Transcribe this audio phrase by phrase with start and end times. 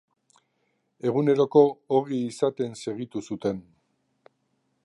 [1.09, 1.63] Eguneroko
[1.99, 3.65] ogi izaten segitu zuten.